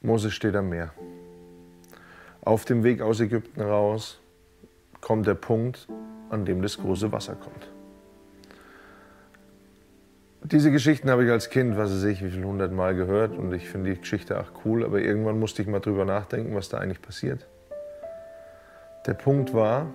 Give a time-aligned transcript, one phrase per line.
[0.00, 0.92] Mose steht am Meer.
[2.40, 4.20] Auf dem Weg aus Ägypten raus
[5.00, 5.88] kommt der Punkt,
[6.30, 7.68] an dem das große Wasser kommt.
[10.44, 13.52] Diese Geschichten habe ich als Kind, was weiß ich, wie viel hundert Mal gehört und
[13.52, 16.78] ich finde die Geschichte auch cool, aber irgendwann musste ich mal drüber nachdenken, was da
[16.78, 17.44] eigentlich passiert.
[19.04, 19.86] Der Punkt war,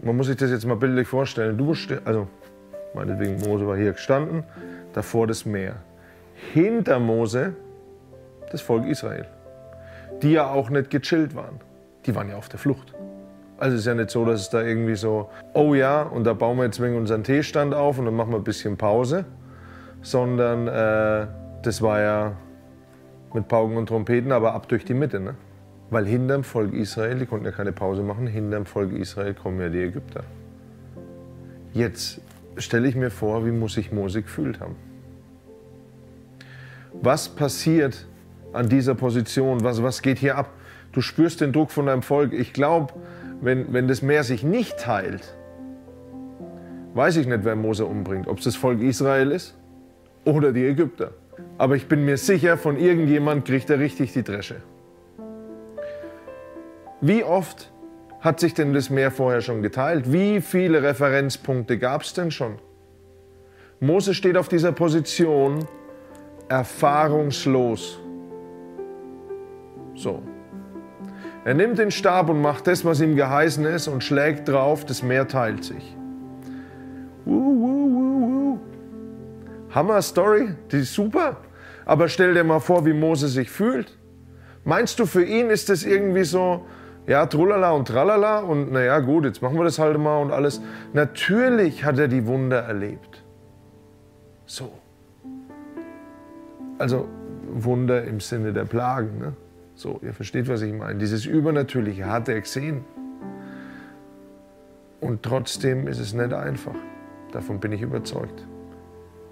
[0.00, 1.74] man muss sich das jetzt mal bildlich vorstellen, du,
[2.04, 2.28] also
[2.94, 4.44] meinetwegen Mose war hier gestanden,
[4.92, 5.76] davor das Meer.
[6.52, 7.54] Hinter Mose
[8.52, 9.26] das Volk Israel,
[10.22, 11.60] die ja auch nicht gechillt waren.
[12.06, 12.94] Die waren ja auf der Flucht.
[13.58, 16.32] Also es ist ja nicht so, dass es da irgendwie so, oh ja, und da
[16.32, 19.24] bauen wir jetzt wegen unseren Teestand auf und dann machen wir ein bisschen Pause,
[20.00, 21.28] sondern äh,
[21.62, 22.32] das war ja
[23.32, 25.20] mit Pauken und Trompeten, aber ab durch die Mitte.
[25.20, 25.34] Ne?
[25.90, 29.68] Weil hinterm Volk Israel, die konnten ja keine Pause machen, hinterm Volk Israel kommen ja
[29.68, 30.24] die Ägypter.
[31.72, 32.20] Jetzt
[32.56, 34.76] stelle ich mir vor, wie muss sich Mose gefühlt haben.
[37.00, 38.06] Was passiert
[38.52, 39.64] an dieser Position?
[39.64, 40.50] Was, was geht hier ab?
[40.92, 42.32] Du spürst den Druck von deinem Volk.
[42.32, 42.92] Ich glaube,
[43.40, 45.34] wenn, wenn das Meer sich nicht teilt,
[46.94, 48.28] weiß ich nicht, wer Mose umbringt.
[48.28, 49.56] Ob es das Volk Israel ist
[50.24, 51.12] oder die Ägypter.
[51.58, 54.56] Aber ich bin mir sicher, von irgendjemand kriegt er richtig die Dresche.
[57.00, 57.72] Wie oft
[58.20, 60.12] hat sich denn das Meer vorher schon geteilt?
[60.12, 62.58] Wie viele Referenzpunkte gab es denn schon?
[63.80, 65.66] Mose steht auf dieser Position
[66.48, 68.01] erfahrungslos.
[70.02, 70.20] So.
[71.44, 75.02] Er nimmt den Stab und macht das, was ihm geheißen ist, und schlägt drauf, das
[75.02, 75.96] Meer teilt sich.
[77.24, 78.58] Uh, uh, uh,
[79.70, 81.36] Hammer Story, die ist super.
[81.84, 83.96] Aber stell dir mal vor, wie Mose sich fühlt.
[84.64, 86.66] Meinst du, für ihn ist das irgendwie so,
[87.06, 90.60] ja, trulala und tralala und naja, gut, jetzt machen wir das halt mal und alles.
[90.92, 93.22] Natürlich hat er die Wunder erlebt.
[94.46, 94.72] So.
[96.78, 97.06] Also
[97.52, 99.18] Wunder im Sinne der Plagen.
[99.18, 99.32] Ne?
[99.74, 100.98] So, ihr versteht, was ich meine.
[100.98, 102.84] Dieses Übernatürliche hat er gesehen.
[105.00, 106.76] Und trotzdem ist es nicht einfach.
[107.32, 108.46] Davon bin ich überzeugt.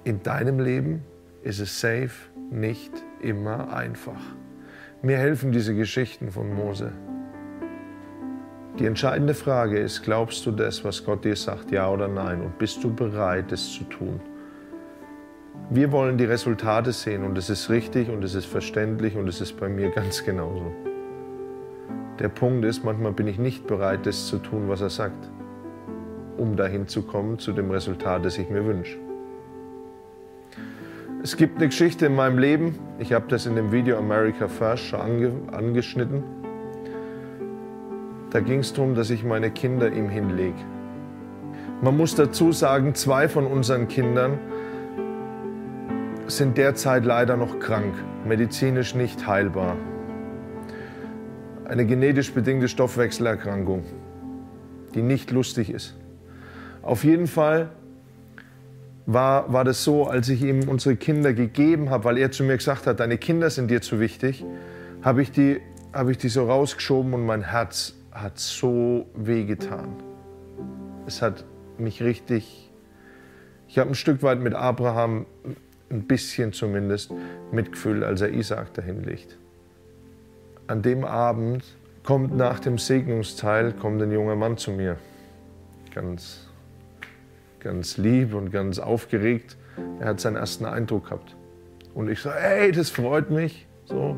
[0.05, 1.05] In deinem Leben
[1.43, 4.21] ist es safe nicht immer einfach.
[5.03, 6.93] Mir helfen diese Geschichten von Mose.
[8.79, 12.41] Die entscheidende Frage ist, glaubst du das, was Gott dir sagt, ja oder nein?
[12.41, 14.21] Und bist du bereit, es zu tun?
[15.71, 19.41] Wir wollen die Resultate sehen und es ist richtig und es ist verständlich und es
[19.41, 20.73] ist bei mir ganz genauso.
[22.19, 25.31] Der Punkt ist, manchmal bin ich nicht bereit, das zu tun, was er sagt,
[26.37, 28.99] um dahin zu kommen zu dem Resultat, das ich mir wünsche.
[31.23, 34.85] Es gibt eine Geschichte in meinem Leben, ich habe das in dem Video America First
[34.85, 36.23] schon ange angeschnitten.
[38.31, 40.59] Da ging es darum, dass ich meine Kinder ihm hinlege.
[41.83, 44.39] Man muss dazu sagen, zwei von unseren Kindern
[46.37, 47.95] sind derzeit leider noch krank,
[48.27, 49.77] medizinisch nicht heilbar.
[51.65, 53.85] Eine genetisch bedingte Stoffwechselerkrankung,
[54.95, 55.97] die nicht lustig ist.
[56.83, 57.71] Auf jeden Fall
[59.07, 62.57] war, war das so, als ich ihm unsere Kinder gegeben habe, weil er zu mir
[62.57, 64.45] gesagt hat, deine Kinder sind dir zu wichtig,
[65.03, 65.33] habe ich,
[65.93, 69.89] hab ich die so rausgeschoben und mein Herz hat so wehgetan.
[71.07, 71.45] Es hat
[71.79, 72.71] mich richtig,
[73.69, 75.27] ich habe ein Stück weit mit Abraham
[75.91, 77.13] ein bisschen zumindest
[77.53, 79.37] Mitgefühl, als er Isaac dahin legt.
[80.67, 81.65] An dem Abend
[82.05, 84.97] kommt nach dem Segnungsteil kommt ein junger Mann zu mir,
[85.95, 86.49] ganz,
[87.59, 89.57] ganz lieb und ganz aufgeregt.
[89.99, 91.35] Er hat seinen ersten Eindruck gehabt.
[91.95, 93.67] Und ich so, hey, das freut mich.
[93.87, 94.17] So.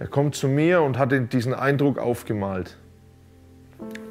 [0.00, 2.76] Er kommt zu mir und hat diesen Eindruck aufgemalt.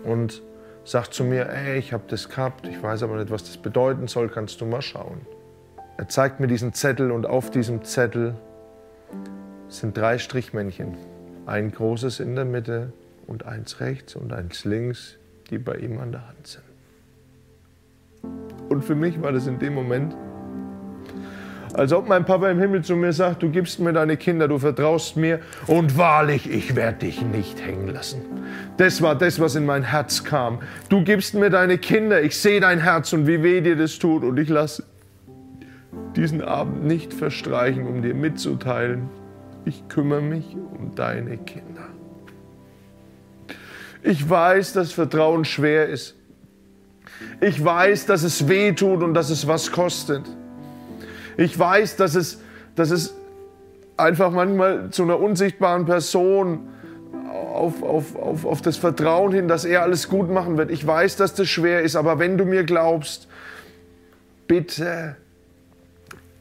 [0.05, 0.41] Und
[0.83, 4.07] sagt zu mir, ey, ich habe das gehabt, ich weiß aber nicht, was das bedeuten
[4.07, 5.21] soll, kannst du mal schauen.
[5.97, 8.35] Er zeigt mir diesen Zettel und auf diesem Zettel
[9.67, 10.97] sind drei Strichmännchen.
[11.45, 12.93] Ein großes in der Mitte
[13.27, 15.17] und eins rechts und eins links,
[15.49, 16.63] die bei ihm an der Hand sind.
[18.69, 20.15] Und für mich war das in dem Moment
[21.73, 24.59] als ob mein Papa im Himmel zu mir sagt, du gibst mir deine Kinder, du
[24.59, 28.21] vertraust mir und wahrlich, ich werde dich nicht hängen lassen.
[28.77, 30.59] Das war das, was in mein Herz kam.
[30.89, 34.23] Du gibst mir deine Kinder, ich sehe dein Herz und wie weh dir das tut
[34.23, 34.83] und ich lasse
[36.15, 39.09] diesen Abend nicht verstreichen, um dir mitzuteilen,
[39.65, 41.87] ich kümmere mich um deine Kinder.
[44.03, 46.15] Ich weiß, dass Vertrauen schwer ist.
[47.39, 50.23] Ich weiß, dass es weh tut und dass es was kostet.
[51.37, 52.41] Ich weiß, dass es,
[52.75, 53.15] dass es
[53.97, 56.67] einfach manchmal zu einer unsichtbaren Person
[57.31, 60.71] auf, auf, auf, auf das Vertrauen hin, dass er alles gut machen wird.
[60.71, 63.27] Ich weiß, dass das schwer ist, aber wenn du mir glaubst,
[64.47, 65.15] bitte,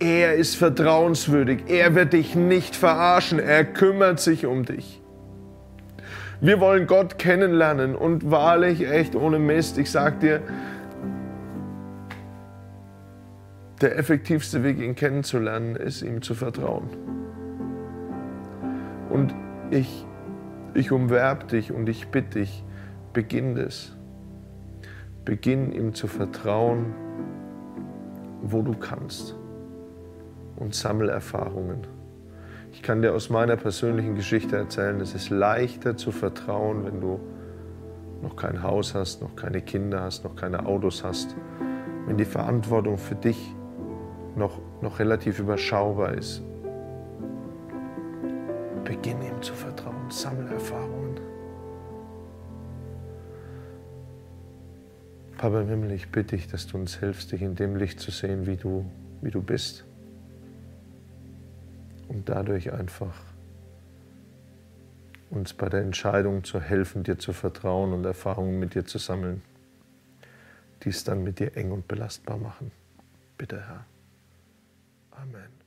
[0.02, 1.60] Er ist vertrauenswürdig.
[1.68, 3.38] Er wird dich nicht verarschen.
[3.38, 5.00] Er kümmert sich um dich.
[6.40, 10.40] Wir wollen Gott kennenlernen und wahrlich, echt ohne Mist, ich sag dir,
[13.82, 16.88] der effektivste Weg, ihn kennenzulernen, ist, ihm zu vertrauen.
[19.10, 19.34] Und
[19.70, 20.06] ich,
[20.74, 22.64] ich umwerb dich und ich bitte dich,
[23.12, 23.96] beginn das.
[25.24, 26.94] Beginn ihm zu vertrauen,
[28.42, 29.36] wo du kannst.
[30.56, 31.86] Und sammel Erfahrungen.
[32.72, 37.20] Ich kann dir aus meiner persönlichen Geschichte erzählen, es ist leichter zu vertrauen, wenn du
[38.22, 41.36] noch kein Haus hast, noch keine Kinder hast, noch keine Autos hast,
[42.06, 43.54] wenn die Verantwortung für dich
[44.36, 46.42] noch, noch relativ überschaubar ist.
[48.84, 51.20] Beginn ihm zu vertrauen, sammle Erfahrungen.
[55.38, 58.10] Papa im Himmel, ich bitte dich, dass du uns hilfst, dich in dem Licht zu
[58.10, 58.84] sehen, wie du,
[59.22, 59.84] wie du bist
[62.08, 63.14] und dadurch einfach
[65.30, 69.42] uns bei der Entscheidung zu helfen, dir zu vertrauen und Erfahrungen mit dir zu sammeln,
[70.84, 72.70] die es dann mit dir eng und belastbar machen.
[73.38, 73.86] Bitte, Herr.
[75.16, 75.61] Amen.